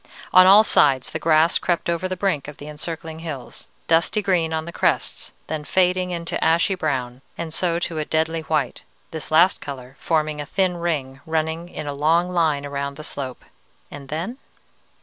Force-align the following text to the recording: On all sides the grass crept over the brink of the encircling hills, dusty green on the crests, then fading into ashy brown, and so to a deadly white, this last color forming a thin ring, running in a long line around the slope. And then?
On 0.33 0.47
all 0.47 0.63
sides 0.63 1.11
the 1.11 1.19
grass 1.19 1.59
crept 1.59 1.87
over 1.87 2.07
the 2.07 2.15
brink 2.17 2.47
of 2.47 2.57
the 2.57 2.67
encircling 2.67 3.19
hills, 3.19 3.67
dusty 3.87 4.23
green 4.23 4.51
on 4.51 4.65
the 4.65 4.71
crests, 4.71 5.31
then 5.45 5.63
fading 5.63 6.09
into 6.09 6.43
ashy 6.43 6.73
brown, 6.73 7.21
and 7.37 7.53
so 7.53 7.77
to 7.77 7.99
a 7.99 8.05
deadly 8.05 8.41
white, 8.41 8.81
this 9.11 9.29
last 9.29 9.61
color 9.61 9.95
forming 9.99 10.41
a 10.41 10.45
thin 10.47 10.77
ring, 10.77 11.21
running 11.27 11.69
in 11.69 11.85
a 11.85 11.93
long 11.93 12.29
line 12.31 12.65
around 12.65 12.97
the 12.97 13.03
slope. 13.03 13.45
And 13.91 14.09
then? 14.09 14.39